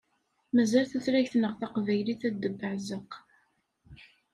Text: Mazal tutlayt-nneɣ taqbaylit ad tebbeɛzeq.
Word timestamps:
Mazal 0.55 0.85
tutlayt-nneɣ 0.91 1.53
taqbaylit 1.59 2.21
ad 2.29 2.35
tebbeɛzeq. 2.43 3.11